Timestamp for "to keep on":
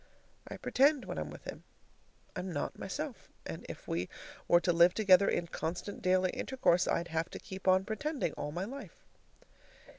7.29-7.85